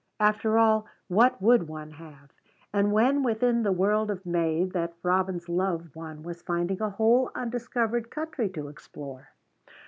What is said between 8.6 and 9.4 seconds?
explore?